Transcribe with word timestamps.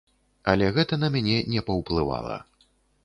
Але 0.53 0.69
гэта 0.77 0.99
на 1.03 1.11
мяне 1.15 1.35
не 1.57 1.61
паўплывала. 1.71 2.43